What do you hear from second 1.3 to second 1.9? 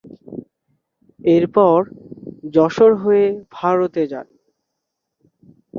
এরপর